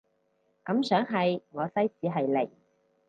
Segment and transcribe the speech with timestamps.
[0.63, 2.49] 感想係我西史係零